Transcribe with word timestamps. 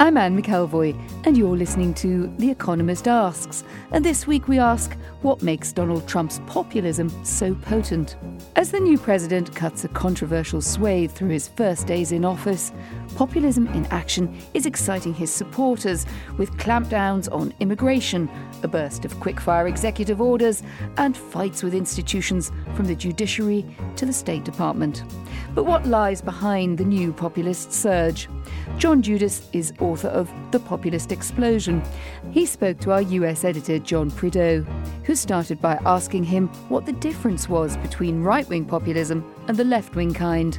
I'm 0.00 0.16
Anne 0.16 0.40
McElvoy, 0.40 0.96
and 1.26 1.36
you're 1.36 1.56
listening 1.56 1.92
to 1.94 2.32
The 2.38 2.48
Economist 2.48 3.08
Asks. 3.08 3.64
And 3.90 4.04
this 4.04 4.28
week 4.28 4.46
we 4.46 4.60
ask 4.60 4.96
what 5.22 5.42
makes 5.42 5.72
Donald 5.72 6.06
Trump's 6.06 6.40
populism 6.46 7.10
so 7.24 7.52
potent? 7.56 8.16
As 8.54 8.70
the 8.70 8.78
new 8.78 8.96
president 8.96 9.52
cuts 9.56 9.82
a 9.82 9.88
controversial 9.88 10.60
swathe 10.60 11.10
through 11.10 11.30
his 11.30 11.48
first 11.48 11.88
days 11.88 12.12
in 12.12 12.24
office, 12.24 12.72
populism 13.16 13.66
in 13.74 13.86
action 13.86 14.38
is 14.54 14.66
exciting 14.66 15.12
his 15.12 15.32
supporters 15.32 16.06
with 16.36 16.56
clampdowns 16.58 17.28
on 17.32 17.52
immigration, 17.58 18.30
a 18.62 18.68
burst 18.68 19.04
of 19.04 19.16
quickfire 19.16 19.68
executive 19.68 20.20
orders, 20.20 20.62
and 20.98 21.16
fights 21.16 21.64
with 21.64 21.74
institutions 21.74 22.52
from 22.76 22.86
the 22.86 22.94
judiciary 22.94 23.66
to 23.96 24.06
the 24.06 24.12
State 24.12 24.44
Department. 24.44 25.02
But 25.56 25.64
what 25.64 25.88
lies 25.88 26.22
behind 26.22 26.78
the 26.78 26.84
new 26.84 27.12
populist 27.12 27.72
surge? 27.72 28.28
John 28.76 29.02
Judis 29.02 29.42
is 29.52 29.72
author 29.88 30.08
of 30.08 30.30
The 30.50 30.60
Populist 30.60 31.12
Explosion. 31.12 31.82
He 32.30 32.46
spoke 32.46 32.78
to 32.80 32.92
our 32.92 33.02
US 33.02 33.44
editor, 33.44 33.78
John 33.78 34.10
Prideaux, 34.10 34.62
who 35.04 35.14
started 35.14 35.60
by 35.60 35.78
asking 35.86 36.24
him 36.24 36.48
what 36.68 36.86
the 36.86 36.92
difference 36.92 37.48
was 37.48 37.76
between 37.78 38.22
right 38.22 38.48
wing 38.48 38.64
populism 38.64 39.24
and 39.48 39.56
the 39.56 39.64
left 39.64 39.94
wing 39.96 40.12
kind. 40.12 40.58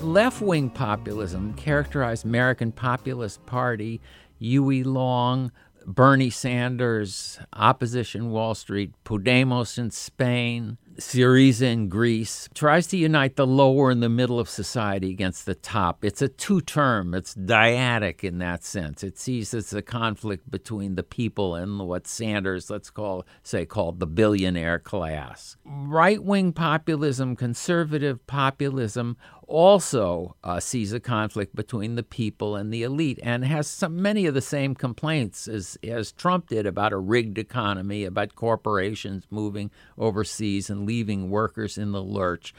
Left 0.00 0.40
wing 0.40 0.70
populism 0.70 1.54
characterized 1.54 2.24
American 2.24 2.72
Populist 2.72 3.44
Party, 3.46 4.00
Huey 4.38 4.84
Long, 4.84 5.50
Bernie 5.86 6.30
Sanders, 6.30 7.40
Opposition 7.54 8.30
Wall 8.30 8.54
Street, 8.54 8.92
Podemos 9.04 9.78
in 9.78 9.90
Spain, 9.90 10.76
Syriza 10.98 11.62
in 11.62 11.88
Greece, 11.88 12.48
tries 12.54 12.88
to 12.88 12.96
unite 12.96 13.36
the 13.36 13.46
lower 13.46 13.90
and 13.90 14.02
the 14.02 14.08
middle 14.08 14.40
of 14.40 14.48
society 14.48 15.10
against 15.10 15.46
the 15.46 15.54
top. 15.54 16.04
It's 16.04 16.20
a 16.20 16.28
two 16.28 16.60
term, 16.60 17.14
it's 17.14 17.34
dyadic 17.34 18.24
in 18.24 18.38
that 18.38 18.64
sense. 18.64 19.04
It 19.04 19.16
sees 19.18 19.54
it's 19.54 19.72
a 19.72 19.82
conflict 19.82 20.50
between 20.50 20.96
the 20.96 21.02
people 21.04 21.54
and 21.54 21.78
what 21.78 22.06
Sanders, 22.06 22.68
let's 22.68 22.90
call, 22.90 23.24
say, 23.42 23.64
called 23.64 24.00
the 24.00 24.06
billionaire 24.06 24.80
class. 24.80 25.56
Right 25.64 26.22
wing 26.22 26.52
populism, 26.52 27.36
conservative 27.36 28.26
populism, 28.26 29.16
also 29.48 30.36
uh, 30.44 30.60
sees 30.60 30.92
a 30.92 31.00
conflict 31.00 31.56
between 31.56 31.94
the 31.94 32.02
people 32.02 32.54
and 32.54 32.72
the 32.72 32.82
elite 32.82 33.18
and 33.22 33.44
has 33.44 33.66
some, 33.66 34.00
many 34.00 34.26
of 34.26 34.34
the 34.34 34.40
same 34.42 34.74
complaints 34.74 35.48
as, 35.48 35.78
as 35.82 36.12
Trump 36.12 36.48
did 36.48 36.66
about 36.66 36.92
a 36.92 36.98
rigged 36.98 37.38
economy, 37.38 38.04
about 38.04 38.36
corporations 38.36 39.26
moving 39.30 39.70
overseas 39.96 40.68
and 40.70 40.86
leaving 40.86 41.30
workers 41.30 41.78
in 41.78 41.92
the 41.92 42.02
lurch. 42.02 42.54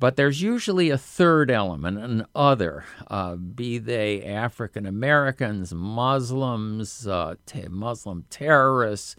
But 0.00 0.16
there's 0.16 0.42
usually 0.42 0.90
a 0.90 0.98
third 0.98 1.48
element, 1.50 1.98
an 1.98 2.26
other, 2.34 2.84
uh, 3.06 3.36
be 3.36 3.78
they 3.78 4.24
African 4.24 4.84
Americans, 4.84 5.72
Muslims, 5.72 7.06
uh, 7.06 7.36
t- 7.46 7.68
Muslim 7.68 8.24
terrorists, 8.28 9.14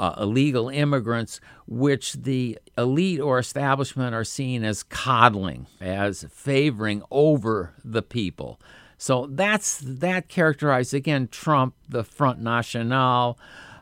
uh, 0.00 0.14
illegal 0.18 0.70
immigrants, 0.70 1.42
which 1.66 2.14
the 2.14 2.58
elite 2.78 3.20
or 3.20 3.38
establishment 3.38 4.14
are 4.14 4.24
seen 4.24 4.64
as 4.64 4.82
coddling, 4.82 5.66
as 5.78 6.24
favoring 6.32 7.02
over 7.10 7.74
the 7.84 8.00
people. 8.00 8.58
So 8.96 9.28
that's 9.30 9.78
that 9.84 10.28
characterized 10.28 10.94
again 10.94 11.28
Trump, 11.28 11.74
the 11.86 12.02
Front 12.02 12.40
National, 12.40 13.38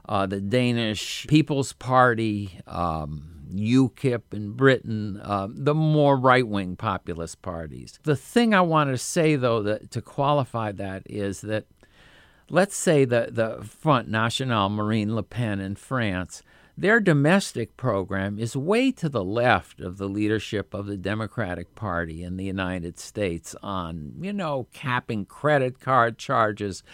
uh, 0.08 0.26
the 0.26 0.40
Danish 0.40 1.24
People's 1.28 1.72
Party, 1.72 2.60
um, 2.66 3.38
UKIP 3.54 4.22
in 4.32 4.52
Britain, 4.52 5.20
uh, 5.22 5.46
the 5.48 5.74
more 5.74 6.16
right 6.16 6.46
wing 6.46 6.74
populist 6.74 7.42
parties. 7.42 7.98
The 8.02 8.16
thing 8.16 8.54
I 8.54 8.60
want 8.60 8.90
to 8.90 8.98
say, 8.98 9.36
though, 9.36 9.62
that 9.62 9.92
to 9.92 10.02
qualify 10.02 10.72
that 10.72 11.04
is 11.06 11.42
that 11.42 11.66
let's 12.50 12.76
say 12.76 13.04
the, 13.04 13.28
the 13.31 13.64
Front 13.64 14.09
National, 14.09 14.69
Marine 14.69 15.14
Le 15.14 15.22
Pen 15.22 15.60
in 15.60 15.76
France, 15.76 16.42
their 16.76 17.00
domestic 17.00 17.76
program 17.76 18.38
is 18.38 18.56
way 18.56 18.92
to 18.92 19.09
the 19.09 19.25
left 19.25 19.81
of 19.81 19.98
the 19.98 20.09
leadership 20.09 20.72
of 20.72 20.86
the 20.86 20.97
Democratic 20.97 21.75
Party 21.75 22.22
in 22.22 22.36
the 22.36 22.44
United 22.44 23.00
States 23.00 23.56
on, 23.64 24.12
you 24.20 24.32
know, 24.32 24.69
capping 24.72 25.25
credit 25.25 25.81
card 25.81 26.19
charges, 26.19 26.84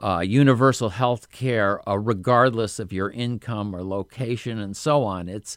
uh, 0.00 0.20
universal 0.20 0.90
health 0.90 1.30
care, 1.32 1.86
uh, 1.88 1.98
regardless 1.98 2.78
of 2.78 2.92
your 2.92 3.10
income 3.10 3.74
or 3.74 3.82
location, 3.82 4.60
and 4.60 4.76
so 4.76 5.02
on. 5.02 5.28
It's 5.28 5.56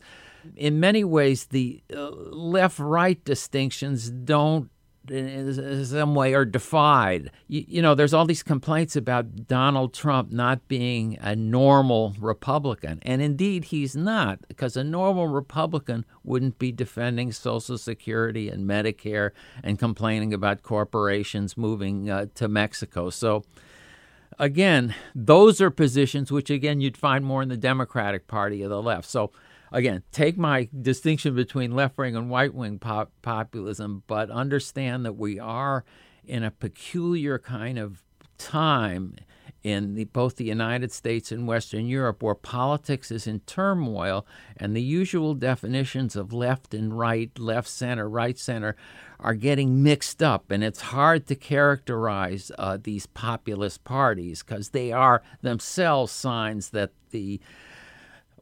in 0.55 0.79
many 0.79 1.03
ways 1.03 1.45
the 1.45 1.83
uh, 1.95 2.09
left 2.09 2.79
right 2.79 3.23
distinctions 3.23 4.09
don't 4.09 4.71
in 5.09 5.85
some 5.85 6.15
way 6.15 6.33
are 6.33 6.45
defied. 6.45 7.31
You, 7.47 7.65
you, 7.67 7.81
know, 7.81 7.95
there's 7.95 8.13
all 8.13 8.25
these 8.25 8.43
complaints 8.43 8.95
about 8.95 9.47
Donald 9.47 9.93
Trump 9.93 10.31
not 10.31 10.67
being 10.67 11.17
a 11.21 11.35
normal 11.35 12.15
Republican. 12.19 12.99
And 13.03 13.21
indeed, 13.21 13.65
he's 13.65 13.95
not, 13.95 14.39
because 14.47 14.75
a 14.77 14.83
normal 14.83 15.27
Republican 15.27 16.05
wouldn't 16.23 16.59
be 16.59 16.71
defending 16.71 17.31
Social 17.31 17.77
Security 17.77 18.49
and 18.49 18.67
Medicare 18.69 19.31
and 19.63 19.79
complaining 19.79 20.33
about 20.33 20.63
corporations 20.63 21.57
moving 21.57 22.09
uh, 22.09 22.27
to 22.35 22.47
Mexico. 22.47 23.09
So, 23.09 23.43
again, 24.39 24.95
those 25.13 25.61
are 25.61 25.69
positions 25.69 26.31
which, 26.31 26.49
again, 26.49 26.81
you'd 26.81 26.97
find 26.97 27.25
more 27.25 27.41
in 27.41 27.49
the 27.49 27.57
Democratic 27.57 28.27
Party 28.27 28.61
of 28.61 28.69
the 28.69 28.81
left. 28.81 29.09
So, 29.09 29.31
again, 29.75 30.03
take 30.13 30.37
my 30.37 30.69
distinction 30.81 31.35
between 31.35 31.71
left 31.73 31.97
wing 31.97 32.15
and 32.15 32.31
right 32.31 32.53
wing 32.53 32.79
pop- 32.79 33.11
populism, 33.21 34.03
but 34.07 34.31
understand 34.31 35.05
that 35.05 35.17
we 35.17 35.37
are 35.37 35.83
in 36.25 36.43
a 36.43 36.49
peculiar 36.49 37.37
kind 37.37 37.77
of 37.77 38.01
time 38.37 39.15
in 39.63 39.95
the, 39.95 40.05
both 40.05 40.37
the 40.37 40.45
United 40.45 40.93
States 40.93 41.29
and 41.29 41.45
Western 41.45 41.87
Europe 41.87 42.23
where 42.23 42.35
politics 42.35 43.11
is 43.11 43.27
in 43.27 43.41
turmoil 43.41 44.25
and 44.55 44.75
the 44.75 44.81
usual 44.81 45.33
definitions 45.33 46.15
of 46.15 46.31
left 46.31 46.73
and 46.73 46.97
right, 46.97 47.37
left 47.37 47.67
center, 47.67 48.07
right 48.07 48.37
center 48.37 48.77
are 49.19 49.33
getting 49.33 49.83
mixed 49.83 50.23
up. 50.23 50.51
And 50.51 50.63
it's 50.63 50.81
hard 50.81 51.27
to 51.27 51.35
characterize 51.35 52.49
uh, 52.57 52.77
these 52.81 53.07
populist 53.07 53.83
parties 53.83 54.41
because 54.41 54.69
they 54.69 54.93
are 54.93 55.21
themselves 55.41 56.13
signs 56.13 56.69
that 56.69 56.91
the 57.09 57.41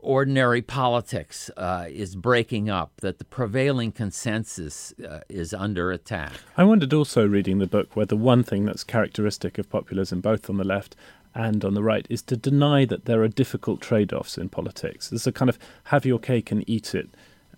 ordinary 0.04 0.62
politics 0.62 1.50
uh, 1.58 1.86
is 1.90 2.16
breaking 2.16 2.70
up, 2.70 2.92
that 3.02 3.18
the 3.18 3.26
prevailing 3.26 3.92
consensus 3.92 4.94
uh, 5.08 5.22
is 5.30 5.54
under 5.54 5.92
attack. 5.92 6.34
I 6.58 6.64
wondered 6.64 6.94
also, 6.94 7.28
reading 7.28 7.60
the 7.60 7.68
book, 7.68 7.96
whether 7.96 8.10
the 8.10 8.18
one 8.18 8.44
thing 8.44 8.66
that's 8.66 8.84
characteristic 8.84 9.58
of 9.58 9.70
populism, 9.70 10.22
both 10.22 10.50
on 10.50 10.58
the 10.58 10.64
left 10.64 10.96
and 11.34 11.66
on 11.66 11.74
the 11.74 11.84
right, 11.84 12.06
is 12.10 12.22
to 12.24 12.38
deny 12.38 12.86
that 12.86 13.06
there 13.06 13.24
are 13.24 13.28
difficult 13.28 13.82
trade 13.82 14.14
offs 14.14 14.38
in 14.38 14.50
politics. 14.50 15.10
There's 15.10 15.26
a 15.26 15.32
kind 15.32 15.50
of 15.50 15.58
have 15.86 16.06
your 16.06 16.20
cake 16.20 16.52
and 16.52 16.64
eat 16.70 16.94
it 16.94 17.10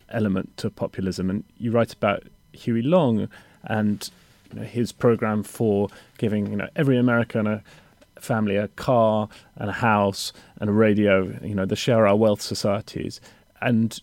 element 0.09 0.55
to 0.57 0.69
populism. 0.69 1.29
And 1.29 1.44
you 1.57 1.72
write 1.72 1.94
about 1.94 2.23
Huey 2.53 2.81
Long 2.81 3.28
and 3.63 4.09
you 4.51 4.59
know, 4.59 4.66
his 4.66 4.91
program 4.91 5.43
for 5.43 5.90
giving 6.17 6.47
you 6.47 6.58
know 6.58 6.69
every 6.75 6.97
American 6.97 7.47
a 7.47 7.64
family 8.20 8.56
a 8.56 8.67
car 8.70 9.29
and 9.56 9.70
a 9.70 9.73
house 9.73 10.34
and 10.59 10.70
a 10.70 10.73
radio, 10.73 11.38
you 11.44 11.56
know, 11.56 11.66
the 11.66 11.76
share 11.76 12.08
our 12.08 12.16
wealth 12.16 12.41
societies. 12.41 13.22
And 13.62 14.00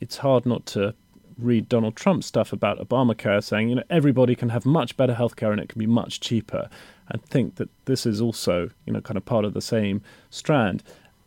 it's 0.00 0.18
hard 0.18 0.46
not 0.46 0.66
to 0.66 0.94
read 1.38 1.68
Donald 1.68 1.96
Trump's 1.96 2.26
stuff 2.26 2.52
about 2.52 2.78
Obamacare 2.78 3.42
saying, 3.42 3.68
you 3.68 3.74
know, 3.76 3.82
everybody 3.90 4.34
can 4.34 4.50
have 4.50 4.66
much 4.66 4.96
better 4.96 5.14
healthcare 5.14 5.52
and 5.52 5.60
it 5.60 5.68
can 5.68 5.78
be 5.78 5.86
much 5.86 6.20
cheaper. 6.20 6.68
And 7.08 7.24
think 7.24 7.56
that 7.56 7.68
this 7.86 8.06
is 8.06 8.20
also, 8.20 8.70
you 8.86 8.92
know, 8.92 9.00
kind 9.00 9.16
of 9.16 9.24
part 9.24 9.44
of 9.44 9.54
the 9.54 9.62
same 9.62 10.02
strand. 10.30 10.82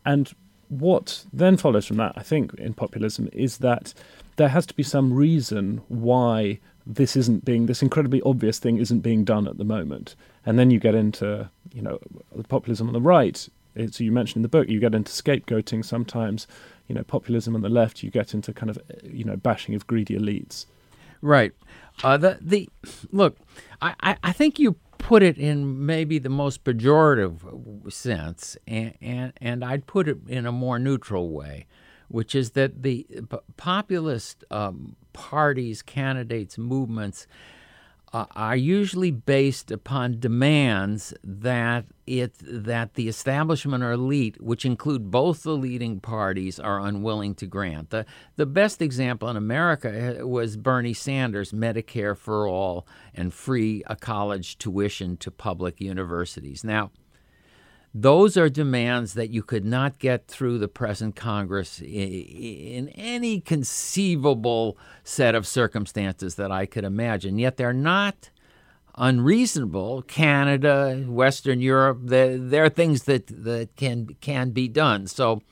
And 0.06 0.32
what 0.68 1.24
then 1.32 1.56
follows 1.56 1.86
from 1.86 1.98
that, 1.98 2.12
I 2.16 2.22
think, 2.22 2.54
in 2.54 2.74
populism 2.74 3.28
is 3.32 3.58
that 3.58 3.92
there 4.36 4.48
has 4.48 4.66
to 4.66 4.74
be 4.74 4.82
some 4.82 5.12
reason 5.12 5.82
why 5.88 6.58
this 6.86 7.16
isn't 7.16 7.44
being 7.44 7.66
this 7.66 7.82
incredibly 7.82 8.20
obvious 8.22 8.58
thing 8.58 8.78
isn't 8.78 9.00
being 9.00 9.24
done 9.24 9.46
at 9.46 9.58
the 9.58 9.64
moment. 9.64 10.16
And 10.46 10.58
then 10.58 10.70
you 10.70 10.78
get 10.78 10.94
into 10.94 11.50
you 11.72 11.82
know 11.82 11.98
populism 12.48 12.86
on 12.86 12.92
the 12.92 13.00
right. 13.00 13.48
So 13.90 14.04
you 14.04 14.12
mentioned 14.12 14.36
in 14.36 14.42
the 14.42 14.48
book, 14.48 14.68
you 14.68 14.78
get 14.78 14.94
into 14.94 15.10
scapegoating 15.10 15.84
sometimes. 15.84 16.46
You 16.86 16.94
know, 16.94 17.02
populism 17.02 17.54
on 17.54 17.62
the 17.62 17.68
left, 17.68 18.02
you 18.02 18.10
get 18.10 18.34
into 18.34 18.52
kind 18.52 18.70
of 18.70 18.78
you 19.02 19.24
know 19.24 19.36
bashing 19.36 19.74
of 19.74 19.86
greedy 19.86 20.16
elites. 20.16 20.66
Right. 21.22 21.52
Uh, 22.02 22.18
the 22.18 22.38
the 22.40 22.68
look, 23.10 23.38
I, 23.80 23.94
I, 24.00 24.16
I 24.22 24.32
think 24.32 24.58
you 24.58 24.76
put 24.98 25.22
it 25.22 25.36
in 25.36 25.84
maybe 25.84 26.18
the 26.18 26.30
most 26.30 26.64
pejorative 26.64 27.92
sense, 27.92 28.56
and, 28.66 28.94
and, 29.02 29.32
and 29.38 29.64
I'd 29.64 29.86
put 29.86 30.08
it 30.08 30.18
in 30.28 30.46
a 30.46 30.52
more 30.52 30.78
neutral 30.78 31.28
way, 31.28 31.66
which 32.08 32.34
is 32.34 32.52
that 32.52 32.82
the 32.82 33.06
populist 33.58 34.44
um, 34.50 34.96
parties, 35.12 35.82
candidates, 35.82 36.56
movements 36.56 37.26
uh, 38.14 38.26
are 38.36 38.56
usually 38.56 39.10
based 39.10 39.72
upon 39.72 40.20
demands 40.20 41.12
that 41.24 41.84
it 42.06 42.34
that 42.40 42.94
the 42.94 43.08
establishment 43.08 43.82
or 43.82 43.90
elite, 43.90 44.40
which 44.40 44.64
include 44.64 45.10
both 45.10 45.42
the 45.42 45.56
leading 45.56 45.98
parties, 45.98 46.60
are 46.60 46.78
unwilling 46.78 47.34
to 47.34 47.46
grant. 47.46 47.90
The 47.90 48.06
the 48.36 48.46
best 48.46 48.80
example 48.80 49.28
in 49.28 49.36
America 49.36 50.20
uh, 50.20 50.26
was 50.26 50.56
Bernie 50.56 50.94
Sanders' 50.94 51.50
Medicare 51.50 52.16
for 52.16 52.46
all 52.46 52.86
and 53.12 53.34
free 53.34 53.82
a 53.88 53.96
college 53.96 54.58
tuition 54.58 55.16
to 55.16 55.32
public 55.32 55.80
universities. 55.80 56.62
Now, 56.62 56.92
those 57.94 58.36
are 58.36 58.48
demands 58.48 59.14
that 59.14 59.30
you 59.30 59.42
could 59.42 59.64
not 59.64 60.00
get 60.00 60.26
through 60.26 60.58
the 60.58 60.66
present 60.66 61.14
Congress 61.14 61.80
in 61.80 62.88
any 62.88 63.40
conceivable 63.40 64.76
set 65.04 65.36
of 65.36 65.46
circumstances 65.46 66.34
that 66.34 66.50
I 66.50 66.66
could 66.66 66.82
imagine. 66.82 67.38
Yet 67.38 67.56
they're 67.56 67.72
not 67.72 68.30
unreasonable. 68.96 70.02
Canada, 70.02 71.04
Western 71.06 71.60
Europe, 71.60 72.00
there 72.02 72.64
are 72.64 72.68
things 72.68 73.04
that, 73.04 73.28
that 73.28 73.76
can 73.76 74.16
can 74.20 74.50
be 74.50 74.66
done. 74.66 75.06
So, 75.06 75.42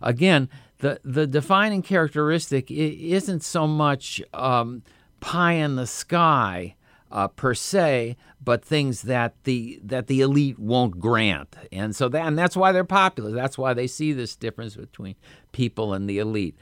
again, 0.00 0.48
the 0.78 1.00
the 1.04 1.26
defining 1.26 1.82
characteristic 1.82 2.70
isn't 2.70 3.42
so 3.42 3.66
much 3.66 4.22
um, 4.32 4.82
pie 5.20 5.52
in 5.52 5.76
the 5.76 5.86
sky 5.86 6.76
uh, 7.10 7.28
per 7.28 7.54
se, 7.54 8.16
but 8.42 8.64
things 8.64 9.02
that 9.02 9.34
the 9.44 9.80
that 9.84 10.06
the 10.06 10.20
elite 10.20 10.58
won't 10.58 10.98
grant, 10.98 11.56
and 11.72 11.94
so 11.94 12.08
that 12.08 12.26
and 12.26 12.38
that's 12.38 12.56
why 12.56 12.72
they're 12.72 12.84
popular. 12.84 13.30
That's 13.32 13.58
why 13.58 13.74
they 13.74 13.86
see 13.86 14.12
this 14.12 14.36
difference 14.36 14.76
between 14.76 15.16
people 15.52 15.92
and 15.92 16.08
the 16.08 16.18
elite. 16.18 16.56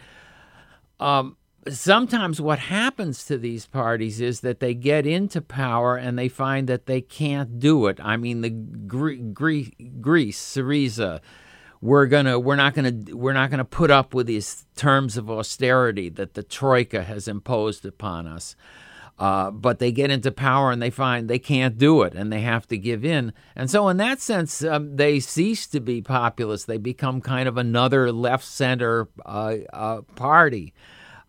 Um, 1.01 1.37
sometimes 1.69 2.41
what 2.41 2.59
happens 2.59 3.25
to 3.27 3.39
these 3.39 3.67
parties 3.67 4.21
is 4.21 4.41
that 4.41 4.61
they 4.61 4.75
get 4.75 5.07
into 5.07 5.41
power 5.41 5.97
and 5.97 6.19
they 6.19 6.29
find 6.29 6.69
that 6.69 6.87
they 6.87 7.01
can't 7.01 7.59
do 7.59 7.87
it. 7.87 7.99
I 8.03 8.17
mean, 8.17 8.41
the 8.41 8.51
Gre- 8.51 9.15
Gre- 9.33 9.73
Greece, 10.01 10.41
Syriza, 10.41 11.21
we're 11.81 12.07
gonna 12.07 12.39
we're 12.39 12.57
not 12.57 12.75
gonna 12.75 12.93
we're 13.13 13.33
not 13.33 13.51
gonna 13.51 13.65
put 13.65 13.91
up 13.91 14.15
with 14.15 14.27
these 14.27 14.67
terms 14.77 15.17
of 15.17 15.31
austerity 15.31 16.09
that 16.11 16.35
the 16.35 16.43
troika 16.43 17.05
has 17.05 17.29
imposed 17.29 17.87
upon 17.87 18.27
us. 18.27 18.57
Uh, 19.19 19.51
but 19.51 19.81
they 19.81 19.91
get 19.91 20.13
into 20.13 20.31
power 20.31 20.71
and 20.71 20.81
they 20.81 20.91
find 20.91 21.29
they 21.29 21.41
can't 21.41 21.77
do 21.77 22.03
it 22.03 22.15
and 22.15 22.33
they 22.33 22.41
have 22.41 22.69
to 22.69 22.79
give 22.79 23.05
in. 23.05 23.33
And 23.57 23.69
so, 23.69 23.89
in 23.89 23.97
that 23.97 24.21
sense, 24.21 24.63
um, 24.63 24.95
they 24.95 25.19
cease 25.19 25.67
to 25.69 25.81
be 25.81 26.01
populist. 26.01 26.69
They 26.69 26.79
become 26.79 27.21
kind 27.21 27.49
of 27.49 27.57
another 27.57 28.13
left 28.13 28.45
center 28.45 29.09
uh, 29.27 29.57
uh, 29.73 30.03
party. 30.15 30.73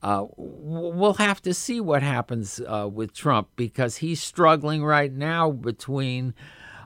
Uh, 0.03 0.27
we'll 0.37 1.15
have 1.15 1.41
to 1.41 1.53
see 1.53 1.81
what 1.81 2.03
happens 2.03 2.61
uh, 2.67 2.87
with 2.91 3.13
Trump 3.13 3.49
because 3.55 3.97
he's 3.97 4.21
struggling 4.21 4.83
right 4.83 5.11
now 5.11 5.51
between 5.51 6.33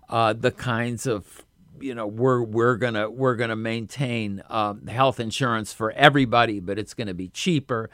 uh, 0.09 0.33
the 0.33 0.51
kinds 0.51 1.05
of 1.05 1.45
you 1.79 1.93
know 1.93 2.07
we're 2.07 2.41
we're 2.41 2.77
gonna 2.77 3.09
we're 3.09 3.35
gonna 3.35 3.57
maintain 3.57 4.41
um, 4.49 4.87
health 4.87 5.19
insurance 5.19 5.73
for 5.73 5.91
everybody, 5.91 6.61
but 6.61 6.79
it's 6.79 6.93
to 6.93 7.13
be 7.13 7.27
cheaper 7.27 7.89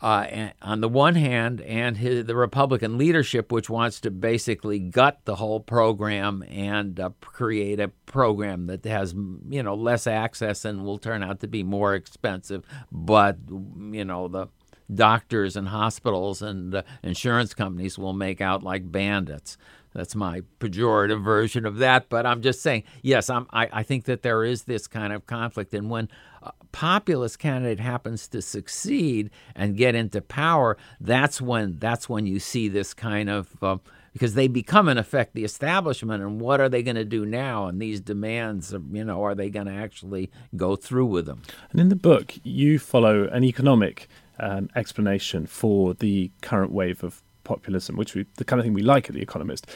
uh, 0.00 0.50
on 0.62 0.80
the 0.80 0.88
one 0.88 1.14
hand, 1.14 1.60
and 1.62 1.96
his, 1.96 2.24
the 2.26 2.36
Republican 2.36 2.98
leadership, 2.98 3.50
which 3.50 3.68
wants 3.68 4.00
to 4.00 4.10
basically 4.10 4.78
gut 4.78 5.20
the 5.24 5.36
whole 5.36 5.60
program 5.60 6.44
and 6.48 7.00
uh, 7.00 7.10
create 7.20 7.80
a 7.80 7.88
program 8.06 8.66
that 8.66 8.84
has 8.84 9.14
you 9.48 9.62
know 9.62 9.74
less 9.74 10.06
access 10.06 10.64
and 10.64 10.84
will 10.84 10.98
turn 10.98 11.22
out 11.22 11.40
to 11.40 11.48
be 11.48 11.62
more 11.62 11.94
expensive, 11.94 12.64
but 12.92 13.38
you 13.48 14.04
know 14.04 14.28
the 14.28 14.48
doctors 14.92 15.56
and 15.56 15.68
hospitals 15.68 16.40
and 16.42 16.74
uh, 16.74 16.82
insurance 17.02 17.54
companies 17.54 17.98
will 17.98 18.12
make 18.12 18.40
out 18.40 18.62
like 18.62 18.90
bandits. 18.90 19.58
That's 19.94 20.14
my 20.14 20.42
pejorative 20.60 21.22
version 21.22 21.66
of 21.66 21.78
that, 21.78 22.08
but 22.08 22.26
I'm 22.26 22.42
just 22.42 22.62
saying, 22.62 22.84
yes, 23.02 23.30
I'm, 23.30 23.46
I, 23.50 23.68
I 23.72 23.82
think 23.82 24.04
that 24.04 24.22
there 24.22 24.44
is 24.44 24.64
this 24.64 24.86
kind 24.86 25.12
of 25.12 25.26
conflict. 25.26 25.74
And 25.74 25.90
when 25.90 26.08
a 26.42 26.52
populist 26.72 27.38
candidate 27.38 27.80
happens 27.80 28.28
to 28.28 28.42
succeed 28.42 29.30
and 29.54 29.76
get 29.76 29.94
into 29.94 30.20
power, 30.20 30.76
that's 31.00 31.40
when 31.40 31.78
that's 31.78 32.08
when 32.08 32.26
you 32.26 32.38
see 32.38 32.68
this 32.68 32.94
kind 32.94 33.30
of 33.30 33.56
uh, 33.62 33.78
because 34.12 34.34
they 34.34 34.48
become 34.48 34.88
in 34.88 34.98
effect 34.98 35.34
the 35.34 35.44
establishment. 35.44 36.22
And 36.22 36.40
what 36.40 36.60
are 36.60 36.68
they 36.68 36.82
going 36.82 36.96
to 36.96 37.04
do 37.04 37.24
now? 37.24 37.66
And 37.66 37.80
these 37.80 38.00
demands, 38.00 38.74
you 38.92 39.04
know, 39.04 39.22
are 39.22 39.34
they 39.34 39.48
going 39.48 39.66
to 39.66 39.72
actually 39.72 40.30
go 40.56 40.76
through 40.76 41.06
with 41.06 41.26
them? 41.26 41.42
And 41.70 41.80
in 41.80 41.88
the 41.88 41.96
book, 41.96 42.34
you 42.42 42.78
follow 42.78 43.28
an 43.28 43.44
economic 43.44 44.08
um, 44.40 44.70
explanation 44.76 45.46
for 45.46 45.94
the 45.94 46.30
current 46.42 46.72
wave 46.72 47.02
of 47.02 47.22
populism, 47.52 47.96
which 47.96 48.14
we, 48.14 48.26
the 48.36 48.44
kind 48.44 48.60
of 48.60 48.64
thing 48.64 48.74
we 48.74 48.82
like 48.94 49.08
at 49.08 49.14
The 49.14 49.22
Economist. 49.22 49.66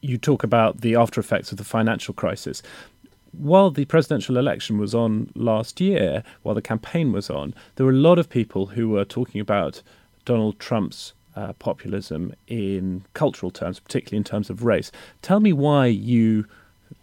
You 0.00 0.18
talk 0.18 0.44
about 0.44 0.82
the 0.82 0.94
after 0.94 1.20
effects 1.20 1.50
of 1.50 1.58
the 1.58 1.64
financial 1.64 2.14
crisis. 2.14 2.62
While 3.32 3.70
the 3.70 3.86
presidential 3.86 4.36
election 4.36 4.78
was 4.78 4.94
on 4.94 5.30
last 5.34 5.80
year, 5.80 6.22
while 6.42 6.54
the 6.54 6.62
campaign 6.72 7.12
was 7.12 7.28
on, 7.28 7.54
there 7.74 7.86
were 7.86 7.92
a 7.92 8.06
lot 8.10 8.18
of 8.18 8.28
people 8.28 8.66
who 8.66 8.88
were 8.88 9.04
talking 9.04 9.40
about 9.40 9.82
Donald 10.24 10.58
Trump's 10.58 11.12
uh, 11.34 11.52
populism 11.54 12.32
in 12.46 13.04
cultural 13.14 13.50
terms, 13.50 13.80
particularly 13.80 14.18
in 14.18 14.24
terms 14.24 14.48
of 14.50 14.64
race. 14.64 14.90
Tell 15.22 15.40
me 15.40 15.52
why 15.52 15.86
you 15.86 16.46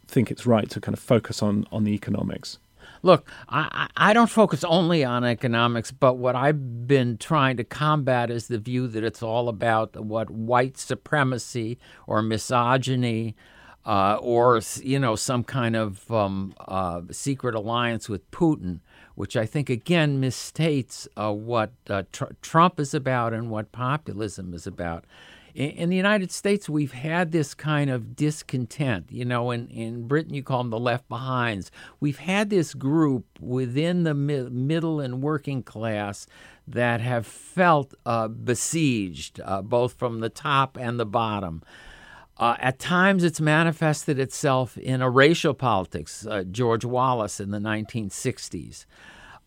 think 0.08 0.32
it's 0.32 0.46
right 0.46 0.70
to 0.70 0.80
kind 0.80 0.96
of 0.98 1.04
focus 1.04 1.44
on, 1.44 1.66
on 1.72 1.84
the 1.84 1.94
economics. 1.94 2.58
Look, 3.06 3.30
I, 3.50 3.90
I 3.98 4.14
don't 4.14 4.30
focus 4.30 4.64
only 4.64 5.04
on 5.04 5.26
economics, 5.26 5.92
but 5.92 6.14
what 6.14 6.38
I've 6.38 6.88
been 6.88 7.18
trying 7.18 7.58
to 7.58 7.66
combat 7.66 8.32
is 8.32 8.48
the 8.48 8.58
view 8.58 8.88
that 8.88 9.04
it's 9.04 9.22
all 9.22 9.50
about 9.50 10.02
what 10.02 10.30
white 10.30 10.78
supremacy 10.78 11.78
or 12.08 12.22
misogyny 12.22 13.36
uh, 13.86 14.18
or 14.22 14.62
you 14.82 14.98
know 14.98 15.16
some 15.16 15.44
kind 15.44 15.76
of 15.76 16.10
um, 16.10 16.54
uh, 16.68 17.02
secret 17.12 17.56
alliance 17.56 18.08
with 18.08 18.30
Putin, 18.32 18.80
which 19.16 19.36
I 19.36 19.46
think 19.46 19.70
again 19.70 20.22
misstates 20.22 21.06
uh, 21.18 21.34
what 21.34 21.74
uh, 21.90 22.04
tr- 22.12 22.34
Trump 22.42 22.80
is 22.80 22.94
about 22.94 23.34
and 23.34 23.50
what 23.50 23.74
populism 23.74 24.54
is 24.54 24.66
about 24.66 25.04
in, 25.54 25.90
the 25.90 25.96
United 25.96 26.32
States, 26.32 26.68
we've 26.68 26.94
had 26.94 27.32
this 27.32 27.54
kind 27.54 27.90
of 27.90 28.16
discontent. 28.16 29.08
You 29.12 29.26
know, 29.26 29.52
in, 29.52 29.68
in 29.68 30.08
Britain, 30.08 30.34
you 30.34 30.42
call 30.42 30.60
them 30.60 30.72
the 30.72 30.80
left 30.80 31.08
behinds. 31.08 31.70
We've 32.00 32.18
had 32.18 32.50
this 32.50 32.74
group 32.74 33.26
within 33.40 34.04
the 34.04 34.14
mi- 34.14 34.50
middle 34.50 35.00
and 35.00 35.22
working 35.22 35.62
class 35.62 36.26
that 36.68 37.02
have 37.02 37.28
felt 37.28 37.94
uh, 38.06 38.30
besieged, 38.30 39.40
uh, 39.42 39.62
both 39.62 39.94
from 39.94 40.22
the 40.22 40.30
top 40.30 40.78
and 40.78 41.00
the 41.00 41.06
bottom. 41.06 41.62
Uh, 42.38 42.56
at 42.60 42.80
times, 42.80 43.24
it's 43.24 43.40
manifested 43.40 44.18
itself 44.18 44.78
in 44.78 45.02
a 45.02 45.10
racial 45.10 45.54
politics, 45.54 46.26
uh, 46.26 46.44
George 46.44 46.84
Wallace 46.84 47.40
in 47.40 47.52
the 47.52 47.60
1960s. 47.60 48.86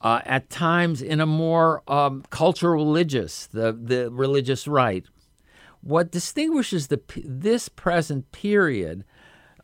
Uh, 0.02 0.20
at 0.24 0.50
times, 0.50 1.02
in 1.02 1.20
a 1.20 1.26
more 1.26 1.82
um, 1.88 2.22
cultural 2.30 2.84
religious, 2.84 3.46
the, 3.46 3.72
the 3.72 4.10
religious 4.10 4.68
right, 4.68 5.04
what 5.80 6.10
distinguishes 6.10 6.88
the, 6.88 7.00
this 7.24 7.68
present 7.68 8.32
period 8.32 9.04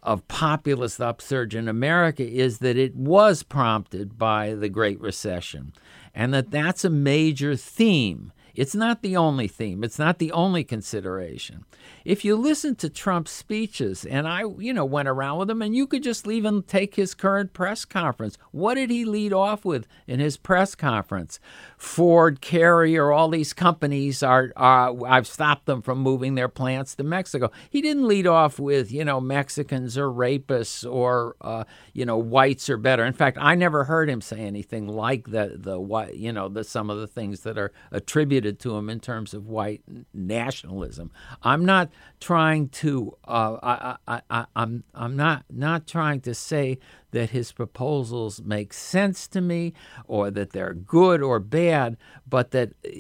of 0.03 0.27
populist 0.29 1.01
upsurge 1.01 1.55
in 1.55 1.69
America 1.69 2.27
is 2.29 2.59
that 2.59 2.77
it 2.77 2.95
was 2.95 3.43
prompted 3.43 4.19
by 4.19 4.55
the 4.55 4.69
Great 4.69 5.01
Recession, 5.01 5.73
and 6.15 6.35
that 6.35 6.51
that's 6.51 6.85
a 6.85 6.91
major 6.91 7.55
theme 7.57 8.33
it's 8.55 8.75
not 8.75 9.03
the 9.03 9.17
only 9.17 9.49
theme, 9.49 9.83
it's 9.83 9.99
not 9.99 10.19
the 10.19 10.33
only 10.33 10.65
consideration. 10.65 11.65
If 12.05 12.25
you 12.25 12.37
listen 12.37 12.75
to 12.77 12.91
Trump's 12.91 13.31
speeches, 13.31 14.05
and 14.05 14.27
I, 14.29 14.43
you 14.59 14.73
know, 14.75 14.85
went 14.85 15.09
around 15.09 15.39
with 15.39 15.51
him, 15.51 15.63
and 15.63 15.75
you 15.75 15.87
could 15.87 16.03
just 16.03 16.27
leave 16.27 16.45
him 16.45 16.63
take 16.63 16.97
his 16.97 17.15
current 17.15 17.53
press 17.53 17.85
conference. 17.85 18.37
What 18.51 18.75
did 18.75 18.91
he 18.91 19.05
lead 19.05 19.33
off 19.33 19.65
with 19.65 19.87
in 20.07 20.21
his 20.21 20.37
press 20.37 20.75
conference? 20.75 21.39
Ford, 21.79 22.41
Carrier, 22.41 23.13
all 23.13 23.29
these 23.29 23.53
companies 23.53 24.23
are, 24.23 24.53
are 24.57 24.95
I've 25.07 25.27
stopped 25.27 25.67
them 25.67 25.81
from 25.81 25.99
moving 25.99 26.35
their 26.35 26.49
plants 26.49 26.95
to 26.97 27.05
Mexico. 27.05 27.51
He 27.71 27.81
didn't 27.81 28.09
lead 28.09 28.27
off 28.27 28.59
with, 28.59 28.93
you 28.93 29.05
know, 29.05 29.21
Mexicans 29.21 29.97
are 29.97 30.09
rapists 30.09 30.91
or, 30.91 31.37
uh, 31.41 31.65
you 31.93 32.05
know, 32.05 32.19
whites 32.19 32.69
are 32.69 32.77
better. 32.77 33.05
In 33.05 33.13
fact, 33.13 33.39
I 33.41 33.55
never 33.55 33.85
heard 33.85 34.11
him 34.11 34.21
say 34.21 34.41
anything 34.41 34.89
like 34.89 35.31
the, 35.31 35.57
the, 35.57 35.81
you 36.15 36.33
know, 36.33 36.49
the, 36.49 36.65
some 36.65 36.91
of 36.91 36.99
the 36.99 37.07
things 37.07 37.41
that 37.41 37.59
are 37.59 37.73
attributed 37.91 38.42
attributed 38.43 38.61
to 38.61 38.77
him 38.77 38.89
in 38.91 39.01
terms 39.01 39.35
of 39.35 39.49
white 39.49 39.83
nationalism. 40.13 41.11
I'm 41.43 41.65
not 41.65 41.91
trying 42.21 42.69
to. 42.69 43.17
Uh, 43.27 43.57
I, 43.63 43.97
I, 44.07 44.23
I, 44.31 44.45
I'm. 44.57 44.85
I'm 44.95 45.17
not 45.17 45.45
not 45.51 45.87
trying 45.87 46.21
to 46.23 46.35
say 46.35 46.79
that 47.13 47.31
his 47.31 47.53
proposals 47.53 48.43
make 48.43 48.73
sense 48.73 49.29
to 49.29 49.41
me 49.41 49.73
or 50.07 50.31
that 50.31 50.51
they're 50.51 50.75
good 50.75 51.23
or 51.23 51.39
bad, 51.39 51.97
but 52.29 52.51
that 52.51 52.71
uh, 52.85 52.91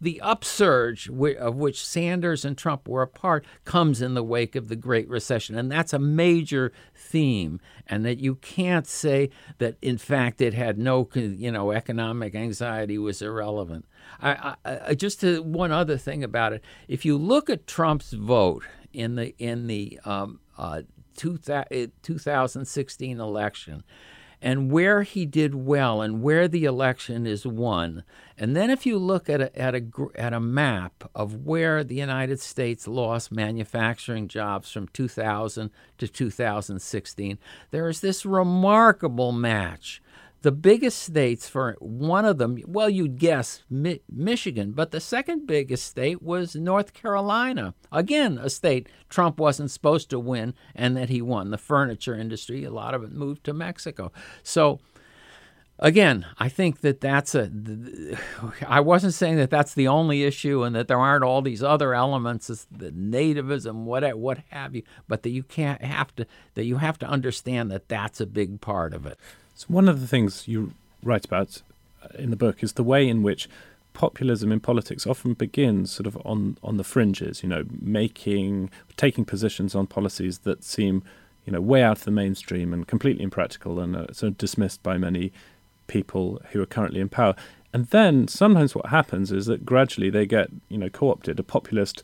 the, 0.00 0.20
upsurge 0.22 1.08
of 1.08 1.56
which 1.56 1.84
Sanders 1.84 2.44
and 2.44 2.56
Trump 2.56 2.86
were 2.86 3.02
a 3.02 3.08
part 3.08 3.44
comes 3.64 4.00
in 4.00 4.14
the 4.14 4.22
wake 4.22 4.54
of 4.54 4.68
the 4.68 4.76
Great 4.76 5.08
Recession. 5.08 5.56
And 5.56 5.72
that's 5.72 5.92
a 5.92 5.98
major 5.98 6.72
theme. 6.94 7.60
And 7.86 8.04
that 8.04 8.20
you 8.20 8.36
can't 8.36 8.86
say 8.86 9.30
that, 9.58 9.76
in 9.82 9.98
fact, 9.98 10.40
it 10.40 10.54
had 10.54 10.78
no, 10.78 11.08
you 11.14 11.50
know, 11.50 11.72
economic 11.72 12.34
anxiety 12.34 12.98
was 12.98 13.20
irrelevant. 13.20 13.86
I, 14.20 14.54
I, 14.64 14.94
just 14.94 15.20
to, 15.20 15.42
one 15.42 15.72
other 15.72 15.96
thing 15.96 16.22
about 16.22 16.52
it. 16.52 16.62
If 16.88 17.04
you 17.04 17.16
look 17.16 17.48
at 17.50 17.66
Trump's 17.66 18.12
vote 18.12 18.64
in 18.92 19.14
the 19.16 19.34
in 19.38 19.66
the 19.66 19.98
um, 20.04 20.40
uh, 20.58 20.82
2016 21.16 23.18
eh, 23.18 23.22
election 23.22 23.84
and 24.42 24.72
where 24.72 25.02
he 25.02 25.24
did 25.24 25.54
well 25.54 26.02
and 26.02 26.20
where 26.20 26.48
the 26.48 26.64
election 26.64 27.26
is 27.26 27.46
won. 27.46 28.02
And 28.36 28.56
then 28.56 28.70
if 28.70 28.84
you 28.84 28.98
look 28.98 29.30
at 29.30 29.40
a, 29.40 29.56
at 29.56 29.76
a, 29.76 29.84
at 30.16 30.32
a 30.32 30.40
map 30.40 31.08
of 31.14 31.46
where 31.46 31.84
the 31.84 31.94
United 31.94 32.40
States 32.40 32.88
lost 32.88 33.30
manufacturing 33.30 34.26
jobs 34.26 34.72
from 34.72 34.88
2000 34.88 35.70
to 35.98 36.08
2016, 36.08 37.38
there 37.70 37.88
is 37.88 38.00
this 38.00 38.26
remarkable 38.26 39.30
match 39.30 40.02
the 40.42 40.52
biggest 40.52 40.98
states 40.98 41.48
for 41.48 41.76
one 41.78 42.24
of 42.24 42.38
them, 42.38 42.58
well, 42.66 42.90
you'd 42.90 43.18
guess 43.18 43.62
Mi- 43.70 44.02
Michigan, 44.10 44.72
but 44.72 44.90
the 44.90 45.00
second 45.00 45.46
biggest 45.46 45.86
state 45.86 46.20
was 46.20 46.56
North 46.56 46.92
Carolina. 46.92 47.74
Again, 47.90 48.38
a 48.38 48.50
state 48.50 48.88
Trump 49.08 49.38
wasn't 49.38 49.70
supposed 49.70 50.10
to 50.10 50.18
win 50.18 50.54
and 50.74 50.96
that 50.96 51.08
he 51.08 51.22
won. 51.22 51.50
The 51.50 51.58
furniture 51.58 52.14
industry, 52.14 52.64
a 52.64 52.70
lot 52.70 52.94
of 52.94 53.04
it 53.04 53.12
moved 53.12 53.44
to 53.44 53.52
Mexico. 53.52 54.10
So, 54.42 54.80
again, 55.78 56.26
I 56.38 56.48
think 56.48 56.80
that 56.80 57.00
that's 57.00 57.34
a. 57.36 57.50
I 58.66 58.80
wasn't 58.80 59.14
saying 59.14 59.36
that 59.36 59.50
that's 59.50 59.74
the 59.74 59.88
only 59.88 60.24
issue 60.24 60.64
and 60.64 60.74
that 60.74 60.88
there 60.88 60.98
aren't 60.98 61.24
all 61.24 61.42
these 61.42 61.62
other 61.62 61.94
elements, 61.94 62.66
the 62.70 62.90
nativism, 62.90 63.84
what 63.84 64.18
what 64.18 64.38
have 64.50 64.74
you, 64.74 64.82
but 65.06 65.22
that 65.22 65.30
you 65.30 65.44
can't 65.44 65.82
have 65.82 66.14
to 66.16 66.26
that 66.54 66.64
you 66.64 66.78
have 66.78 66.98
to 66.98 67.06
understand 67.06 67.70
that 67.70 67.88
that's 67.88 68.20
a 68.20 68.26
big 68.26 68.60
part 68.60 68.92
of 68.92 69.06
it. 69.06 69.18
So 69.54 69.66
one 69.68 69.88
of 69.88 70.00
the 70.00 70.06
things 70.06 70.48
you 70.48 70.72
write 71.02 71.24
about 71.24 71.62
uh, 72.02 72.08
in 72.18 72.30
the 72.30 72.36
book 72.36 72.62
is 72.62 72.74
the 72.74 72.82
way 72.82 73.08
in 73.08 73.22
which 73.22 73.48
populism 73.92 74.50
in 74.50 74.60
politics 74.60 75.06
often 75.06 75.34
begins 75.34 75.92
sort 75.92 76.06
of 76.06 76.16
on 76.24 76.56
on 76.62 76.76
the 76.76 76.84
fringes. 76.84 77.42
You 77.42 77.48
know, 77.48 77.64
making 77.80 78.70
taking 78.96 79.24
positions 79.24 79.74
on 79.74 79.86
policies 79.86 80.38
that 80.38 80.64
seem 80.64 81.02
you 81.44 81.52
know 81.52 81.60
way 81.60 81.82
out 81.82 81.98
of 81.98 82.04
the 82.04 82.10
mainstream 82.10 82.72
and 82.72 82.86
completely 82.86 83.22
impractical 83.22 83.80
and 83.80 83.96
uh, 83.96 84.12
sort 84.12 84.32
of 84.32 84.38
dismissed 84.38 84.82
by 84.82 84.98
many 84.98 85.32
people 85.86 86.40
who 86.50 86.62
are 86.62 86.66
currently 86.66 87.00
in 87.00 87.08
power. 87.08 87.34
And 87.74 87.86
then 87.86 88.28
sometimes 88.28 88.74
what 88.74 88.86
happens 88.86 89.32
is 89.32 89.46
that 89.46 89.64
gradually 89.64 90.10
they 90.10 90.26
get 90.26 90.50
you 90.68 90.78
know 90.78 90.88
co-opted. 90.88 91.38
A 91.38 91.42
populist 91.42 92.02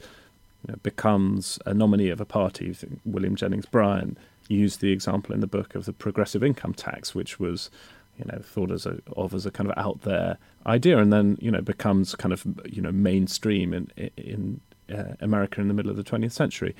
you 0.66 0.72
know, 0.72 0.78
becomes 0.82 1.58
a 1.66 1.74
nominee 1.74 2.10
of 2.10 2.20
a 2.20 2.24
party. 2.24 2.74
William 3.04 3.36
Jennings 3.36 3.66
Bryan 3.66 4.16
used 4.48 4.80
the 4.80 4.92
example 4.92 5.34
in 5.34 5.40
the 5.40 5.46
book 5.46 5.74
of 5.74 5.84
the 5.84 5.92
progressive 5.92 6.42
income 6.42 6.74
tax, 6.74 7.14
which 7.14 7.38
was 7.38 7.70
you 8.18 8.24
know 8.24 8.40
thought 8.42 8.70
as 8.70 8.86
a, 8.86 8.98
of 9.16 9.32
as 9.34 9.46
a 9.46 9.50
kind 9.50 9.70
of 9.70 9.78
out 9.78 10.02
there 10.02 10.38
idea, 10.66 10.98
and 10.98 11.12
then 11.12 11.38
you 11.40 11.50
know 11.50 11.60
becomes 11.60 12.14
kind 12.14 12.32
of 12.32 12.44
you 12.64 12.82
know 12.82 12.92
mainstream 12.92 13.72
in 13.72 13.90
in 14.16 14.60
uh, 14.92 15.14
America 15.20 15.60
in 15.60 15.68
the 15.68 15.74
middle 15.74 15.90
of 15.90 15.96
the 15.96 16.04
20th 16.04 16.32
century. 16.32 16.74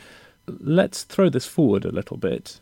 Let's 0.47 1.03
throw 1.03 1.29
this 1.29 1.47
forward 1.47 1.85
a 1.85 1.93
little 1.93 2.17
bit. 2.17 2.61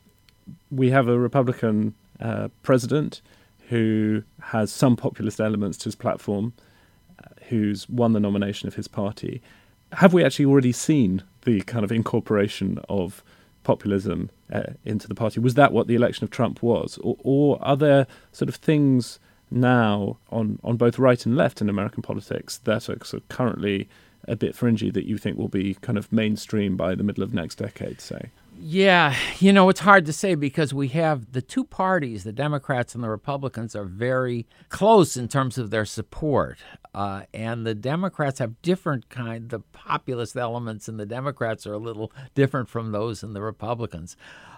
We 0.70 0.90
have 0.90 1.08
a 1.08 1.18
Republican 1.18 1.94
uh, 2.20 2.48
president 2.62 3.22
who 3.68 4.22
has 4.40 4.72
some 4.72 4.96
populist 4.96 5.40
elements 5.40 5.76
to 5.78 5.84
his 5.84 5.94
platform, 5.94 6.52
uh, 7.22 7.28
who's 7.48 7.88
won 7.88 8.12
the 8.12 8.20
nomination 8.20 8.68
of 8.68 8.74
his 8.74 8.88
party. 8.88 9.42
Have 9.92 10.12
we 10.12 10.24
actually 10.24 10.46
already 10.46 10.72
seen 10.72 11.22
the 11.44 11.60
kind 11.62 11.84
of 11.84 11.92
incorporation 11.92 12.78
of 12.88 13.22
populism 13.66 14.30
uh, 14.52 14.62
into 14.84 15.08
the 15.08 15.14
party. 15.14 15.40
Was 15.40 15.54
that 15.54 15.72
what 15.72 15.88
the 15.88 15.96
election 15.96 16.22
of 16.22 16.30
Trump 16.30 16.62
was, 16.62 16.98
or, 16.98 17.16
or 17.18 17.58
are 17.60 17.76
there 17.76 18.06
sort 18.30 18.48
of 18.48 18.54
things 18.54 19.18
now 19.50 20.16
on 20.30 20.58
on 20.64 20.76
both 20.76 20.98
right 20.98 21.26
and 21.26 21.36
left 21.36 21.60
in 21.60 21.68
American 21.68 22.02
politics 22.02 22.58
that 22.58 22.88
are 22.88 23.04
sort 23.04 23.14
of 23.14 23.28
currently 23.28 23.88
a 24.28 24.36
bit 24.36 24.54
fringy 24.54 24.90
that 24.90 25.04
you 25.04 25.18
think 25.18 25.36
will 25.36 25.48
be 25.48 25.74
kind 25.74 25.98
of 25.98 26.12
mainstream 26.12 26.76
by 26.76 26.94
the 26.94 27.02
middle 27.02 27.22
of 27.22 27.34
next 27.34 27.56
decade, 27.56 28.00
say? 28.00 28.30
Yeah, 28.58 29.14
you 29.38 29.52
know, 29.52 29.68
it's 29.68 29.80
hard 29.80 30.06
to 30.06 30.14
say 30.14 30.34
because 30.34 30.72
we 30.72 30.88
have 30.88 31.32
the 31.32 31.42
two 31.42 31.62
parties, 31.62 32.24
the 32.24 32.32
Democrats 32.32 32.94
and 32.94 33.04
the 33.04 33.10
Republicans, 33.10 33.76
are 33.76 33.84
very 33.84 34.46
close 34.70 35.16
in 35.16 35.28
terms 35.28 35.58
of 35.58 35.70
their 35.70 35.84
support. 35.84 36.58
Uh, 36.94 37.24
and 37.34 37.66
the 37.66 37.74
Democrats 37.74 38.38
have 38.38 38.60
different 38.62 39.10
kind, 39.10 39.50
the 39.50 39.60
populist 39.60 40.36
elements 40.36 40.88
in 40.88 40.96
the 40.96 41.04
Democrats 41.04 41.66
are 41.66 41.74
a 41.74 41.78
little 41.78 42.10
different 42.34 42.70
from 42.70 42.92
those 42.92 43.22
in 43.22 43.34
the 43.34 43.42
Republicans. 43.42 44.16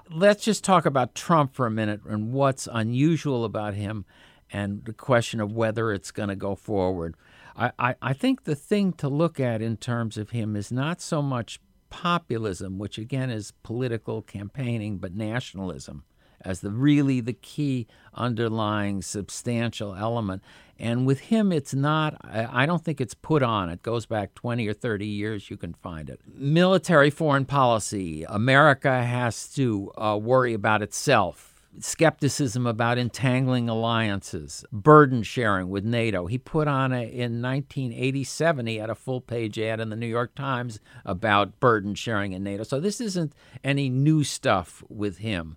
Let's 0.08 0.44
just 0.44 0.62
talk 0.62 0.86
about 0.86 1.16
Trump 1.16 1.52
for 1.52 1.66
a 1.66 1.70
minute 1.70 2.02
and 2.08 2.32
what's 2.32 2.68
unusual 2.70 3.44
about 3.44 3.74
him 3.74 4.04
and 4.50 4.84
the 4.84 4.92
question 4.92 5.40
of 5.40 5.52
whether 5.52 5.92
it's 5.92 6.12
going 6.12 6.28
to 6.28 6.36
go 6.36 6.54
forward. 6.54 7.16
I, 7.56 7.72
I, 7.78 7.94
I 8.00 8.12
think 8.12 8.44
the 8.44 8.54
thing 8.54 8.92
to 8.94 9.08
look 9.08 9.40
at 9.40 9.60
in 9.60 9.76
terms 9.76 10.16
of 10.16 10.30
him 10.30 10.54
is 10.54 10.70
not 10.70 11.00
so 11.00 11.20
much 11.20 11.60
populism, 11.90 12.78
which 12.78 12.98
again 12.98 13.30
is 13.30 13.52
political 13.62 14.22
campaigning, 14.22 14.98
but 14.98 15.14
nationalism 15.14 16.04
as 16.40 16.60
the 16.60 16.70
really 16.70 17.20
the 17.20 17.32
key 17.32 17.86
underlying 18.14 19.02
substantial 19.02 19.94
element. 19.94 20.42
And 20.78 21.06
with 21.06 21.20
him, 21.20 21.50
it's 21.50 21.74
not, 21.74 22.16
I 22.22 22.64
don't 22.64 22.84
think 22.84 23.00
it's 23.00 23.14
put 23.14 23.42
on. 23.42 23.68
It 23.68 23.82
goes 23.82 24.06
back 24.06 24.34
20 24.34 24.68
or 24.68 24.72
30 24.72 25.06
years, 25.06 25.50
you 25.50 25.56
can 25.56 25.74
find 25.74 26.08
it. 26.08 26.20
Military 26.32 27.10
foreign 27.10 27.44
policy. 27.44 28.24
America 28.28 29.02
has 29.02 29.48
to 29.54 29.90
uh, 29.96 30.16
worry 30.20 30.54
about 30.54 30.82
itself 30.82 31.47
skepticism 31.80 32.66
about 32.66 32.98
entangling 32.98 33.68
alliances, 33.68 34.64
burden 34.72 35.22
sharing 35.22 35.68
with 35.68 35.84
NATO. 35.84 36.26
He 36.26 36.38
put 36.38 36.66
on 36.68 36.92
a, 36.92 37.02
in 37.02 37.42
1987, 37.42 38.66
he 38.66 38.76
had 38.76 38.90
a 38.90 38.94
full 38.94 39.20
page 39.20 39.58
ad 39.58 39.80
in 39.80 39.90
the 39.90 39.96
New 39.96 40.06
York 40.06 40.34
Times 40.34 40.80
about 41.04 41.60
burden 41.60 41.94
sharing 41.94 42.32
in 42.32 42.42
NATO. 42.42 42.64
So 42.64 42.80
this 42.80 43.00
isn't 43.00 43.32
any 43.62 43.88
new 43.88 44.24
stuff 44.24 44.82
with 44.88 45.18
him. 45.18 45.56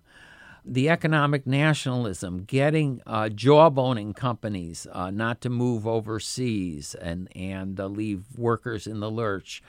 The 0.64 0.88
economic 0.88 1.44
nationalism, 1.44 2.44
getting 2.44 3.02
uh, 3.04 3.24
jawboning 3.32 4.14
companies 4.14 4.86
uh, 4.92 5.10
not 5.10 5.40
to 5.40 5.50
move 5.50 5.88
overseas 5.88 6.94
and, 6.94 7.28
and 7.34 7.80
uh, 7.80 7.86
leave 7.86 8.38
workers 8.38 8.86
in 8.86 9.00
the 9.00 9.10
lurch 9.10 9.62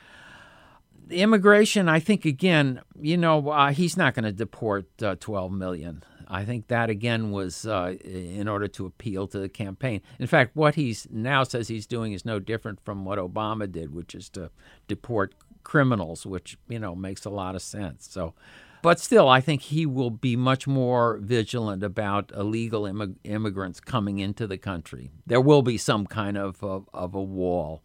immigration, 1.10 1.90
I 1.90 2.00
think 2.00 2.26
again, 2.26 2.82
you 3.00 3.18
know, 3.18 3.50
uh, 3.50 3.72
he's 3.72 3.98
not 3.98 4.14
going 4.14 4.24
to 4.24 4.32
deport 4.32 4.86
uh, 5.02 5.16
12 5.20 5.52
million. 5.52 6.04
I 6.34 6.46
think 6.46 6.68
that 6.68 6.90
again 6.90 7.30
was 7.30 7.68
uh, 7.68 7.94
in 8.04 8.48
order 8.48 8.68
to 8.70 8.88
appeal 8.88 9.28
to 9.28 9.38
the 9.38 9.48
campaign. 9.48 10.02
In 10.18 10.26
fact, 10.26 10.56
what 10.56 10.74
he's 10.74 11.08
now 11.12 11.44
says 11.44 11.68
he's 11.68 11.86
doing 11.86 12.12
is 12.14 12.26
no 12.26 12.40
different 12.40 12.84
from 12.84 13.06
what 13.06 13.20
Obama 13.20 13.72
did, 13.72 13.94
which 13.94 14.16
is 14.16 14.30
to 14.30 14.50
deport 14.88 15.36
criminals, 15.64 16.26
which 16.26 16.58
you 16.68 16.80
know 16.80 16.96
makes 16.96 17.24
a 17.26 17.30
lot 17.30 17.54
of 17.54 17.62
sense. 17.62 18.08
So, 18.10 18.34
but 18.82 19.00
still, 19.00 19.30
I 19.30 19.42
think 19.42 19.62
he 19.62 19.86
will 19.86 20.10
be 20.10 20.36
much 20.36 20.66
more 20.66 21.20
vigilant 21.22 21.84
about 21.84 22.32
illegal 22.36 22.84
immig- 22.84 23.18
immigrants 23.24 23.80
coming 23.80 24.18
into 24.18 24.48
the 24.48 24.58
country. 24.58 25.12
There 25.28 25.40
will 25.40 25.62
be 25.62 25.78
some 25.78 26.08
kind 26.08 26.36
of 26.36 26.64
of, 26.64 26.90
of 26.96 27.14
a 27.14 27.22
wall 27.22 27.84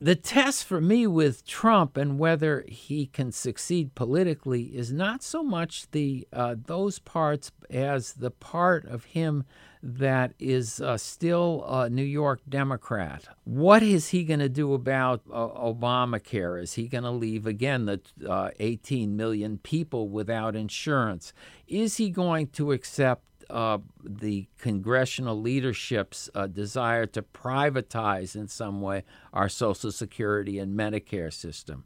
the 0.00 0.14
test 0.14 0.64
for 0.64 0.80
me 0.80 1.06
with 1.06 1.44
Trump 1.44 1.96
and 1.96 2.18
whether 2.18 2.64
he 2.68 3.06
can 3.06 3.32
succeed 3.32 3.94
politically 3.94 4.64
is 4.76 4.92
not 4.92 5.22
so 5.22 5.42
much 5.42 5.90
the 5.90 6.26
uh, 6.32 6.54
those 6.66 6.98
parts 7.00 7.50
as 7.68 8.12
the 8.14 8.30
part 8.30 8.84
of 8.84 9.04
him 9.06 9.44
that 9.82 10.34
is 10.38 10.80
uh, 10.80 10.96
still 10.96 11.64
a 11.68 11.88
New 11.88 12.02
York 12.02 12.40
Democrat. 12.48 13.24
What 13.44 13.82
is 13.82 14.08
he 14.08 14.24
going 14.24 14.40
to 14.40 14.48
do 14.48 14.74
about 14.74 15.22
uh, 15.32 15.48
Obamacare? 15.48 16.60
Is 16.60 16.74
he 16.74 16.88
going 16.88 17.04
to 17.04 17.10
leave 17.10 17.46
again 17.46 17.86
the 17.86 18.00
uh, 18.28 18.50
18 18.58 19.16
million 19.16 19.58
people 19.58 20.08
without 20.08 20.56
insurance? 20.56 21.32
Is 21.66 21.96
he 21.96 22.10
going 22.10 22.48
to 22.48 22.72
accept 22.72 23.27
uh, 23.50 23.78
the 24.02 24.46
congressional 24.58 25.40
leadership's 25.40 26.30
uh, 26.34 26.46
desire 26.46 27.06
to 27.06 27.22
privatize 27.22 28.34
in 28.36 28.48
some 28.48 28.80
way 28.80 29.04
our 29.32 29.48
Social 29.48 29.90
Security 29.90 30.58
and 30.58 30.78
Medicare 30.78 31.32
system. 31.32 31.84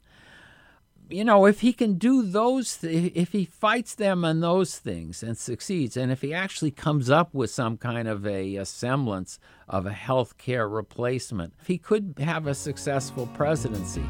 You 1.09 1.25
know, 1.25 1.47
if 1.47 1.61
he 1.61 1.73
can 1.73 1.95
do 1.95 2.23
those, 2.23 2.79
th- 2.79 3.13
if 3.15 3.33
he 3.33 3.45
fights 3.45 3.95
them 3.95 4.25
on 4.25 4.41
those 4.41 4.79
things 4.79 5.23
and 5.23 5.37
succeeds, 5.37 5.97
and 5.97 6.11
if 6.11 6.23
he 6.23 6.33
actually 6.33 6.71
comes 6.71 7.11
up 7.11 7.35
with 7.35 7.51
some 7.51 7.77
kind 7.77 8.09
of 8.09 8.27
a, 8.27 8.57
a 8.57 8.65
semblance 8.65 9.39
of 9.69 9.85
a 9.85 9.93
health 9.93 10.39
care 10.39 10.69
replacement, 10.69 11.53
he 11.67 11.77
could 11.77 12.15
have 12.19 12.47
a 12.47 12.55
successful 12.55 13.27
presidency. 13.35 14.05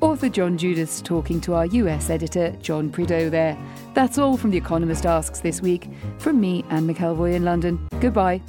Author 0.00 0.28
John 0.28 0.58
Judis 0.58 1.02
talking 1.02 1.40
to 1.42 1.54
our 1.54 1.66
US 1.66 2.10
editor 2.10 2.50
John 2.62 2.90
Prideaux 2.90 3.30
there. 3.30 3.56
That's 3.94 4.18
all 4.18 4.36
from 4.36 4.50
The 4.50 4.58
Economist 4.58 5.06
Asks 5.06 5.40
this 5.40 5.60
week. 5.60 5.88
From 6.18 6.40
me, 6.40 6.64
Anne 6.70 6.86
McElvoy 6.86 7.34
in 7.34 7.44
London. 7.44 7.86
Goodbye. 8.00 8.40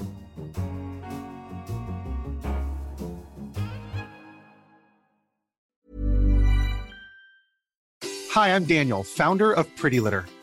Hi, 8.32 8.56
I'm 8.56 8.64
Daniel, 8.64 9.04
founder 9.04 9.52
of 9.52 9.68
Pretty 9.76 10.00
Litter. 10.00 10.26